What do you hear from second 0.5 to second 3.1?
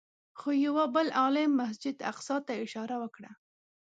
یوه بل عالم مسجد اقصی ته اشاره